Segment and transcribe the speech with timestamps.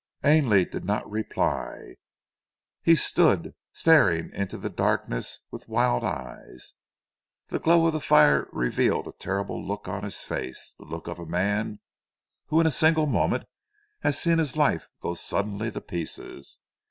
[0.23, 1.93] Ainley did not reply.
[2.81, 6.73] He stood staring into the darkness with wild eyes.
[7.49, 11.19] The glow of the fire revealed a terrible look on his face the look of
[11.19, 11.81] a man
[12.47, 13.45] who in a single moment
[13.99, 16.57] has seen his life go suddenly to pieces.